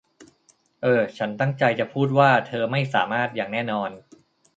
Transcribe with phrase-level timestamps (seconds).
[0.81, 3.89] เออ ฉันตั้งใจจะพูดว่าเธอไม่สามารถอย่างแน่นอน